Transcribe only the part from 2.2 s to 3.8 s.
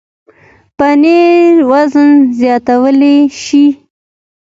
زیاتولی شي.